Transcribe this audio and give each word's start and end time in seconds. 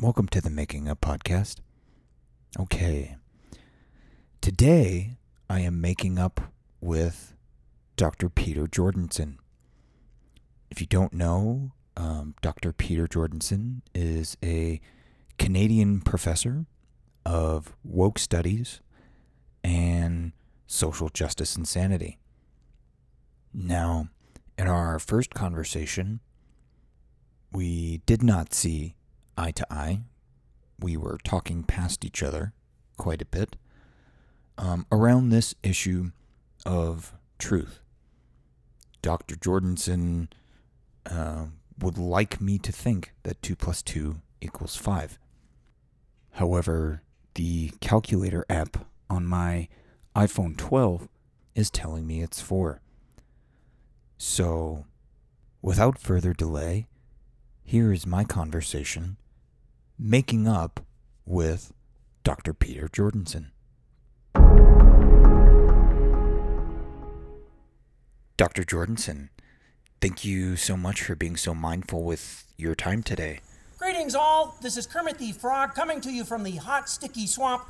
Welcome 0.00 0.28
to 0.28 0.40
the 0.40 0.48
Making 0.48 0.88
Up 0.88 1.00
Podcast. 1.00 1.56
Okay. 2.56 3.16
Today, 4.40 5.16
I 5.50 5.58
am 5.58 5.80
making 5.80 6.20
up 6.20 6.52
with 6.80 7.34
Dr. 7.96 8.28
Peter 8.28 8.68
Jordanson. 8.68 9.38
If 10.70 10.80
you 10.80 10.86
don't 10.86 11.12
know, 11.12 11.72
um, 11.96 12.36
Dr. 12.42 12.72
Peter 12.72 13.08
Jordanson 13.08 13.82
is 13.92 14.36
a 14.40 14.80
Canadian 15.36 16.00
professor 16.00 16.66
of 17.26 17.74
woke 17.82 18.20
studies 18.20 18.80
and 19.64 20.30
social 20.68 21.08
justice 21.08 21.56
and 21.56 21.66
sanity. 21.66 22.20
Now, 23.52 24.10
in 24.56 24.68
our 24.68 25.00
first 25.00 25.34
conversation, 25.34 26.20
we 27.50 28.00
did 28.06 28.22
not 28.22 28.54
see 28.54 28.94
eye 29.38 29.52
to 29.52 29.66
eye. 29.72 30.00
We 30.78 30.96
were 30.96 31.18
talking 31.22 31.62
past 31.62 32.04
each 32.04 32.22
other 32.22 32.52
quite 32.96 33.22
a 33.22 33.26
bit 33.26 33.56
um, 34.58 34.86
around 34.90 35.30
this 35.30 35.54
issue 35.62 36.10
of 36.66 37.14
truth. 37.38 37.80
Dr. 39.00 39.36
Jordanson 39.36 40.28
uh, 41.06 41.46
would 41.78 41.96
like 41.96 42.40
me 42.40 42.58
to 42.58 42.72
think 42.72 43.12
that 43.22 43.40
2 43.42 43.54
plus 43.54 43.82
2 43.82 44.16
equals 44.40 44.76
5. 44.76 45.18
However, 46.32 47.02
the 47.34 47.70
calculator 47.80 48.44
app 48.50 48.86
on 49.08 49.24
my 49.24 49.68
iPhone 50.16 50.56
12 50.56 51.08
is 51.54 51.70
telling 51.70 52.06
me 52.06 52.20
it's 52.20 52.40
4. 52.40 52.80
So, 54.16 54.84
without 55.62 55.98
further 55.98 56.32
delay, 56.32 56.88
here 57.62 57.92
is 57.92 58.06
my 58.06 58.24
conversation 58.24 59.16
making 59.98 60.46
up 60.46 60.80
with 61.26 61.72
Dr. 62.22 62.54
Peter 62.54 62.88
Jordanson. 62.88 63.50
Dr. 68.36 68.62
Jordanson, 68.62 69.30
thank 70.00 70.24
you 70.24 70.54
so 70.54 70.76
much 70.76 71.02
for 71.02 71.16
being 71.16 71.36
so 71.36 71.54
mindful 71.54 72.04
with 72.04 72.44
your 72.56 72.76
time 72.76 73.02
today. 73.02 73.40
Greetings, 73.78 74.14
all. 74.14 74.56
This 74.62 74.76
is 74.76 74.86
Kermit 74.86 75.18
the 75.18 75.32
Frog 75.32 75.74
coming 75.74 76.00
to 76.02 76.10
you 76.12 76.24
from 76.24 76.44
the 76.44 76.56
hot, 76.56 76.88
sticky 76.88 77.26
swamp. 77.26 77.64